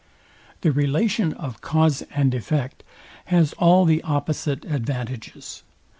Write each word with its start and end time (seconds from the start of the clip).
The 0.61 0.71
relation 0.71 1.31
of 1.33 1.61
cause 1.61 2.01
and 2.15 2.33
effect 2.33 2.81
has 3.25 3.53
all 3.59 3.85
the 3.85 4.01
opposite 4.01 4.65
advantages. 4.65 5.61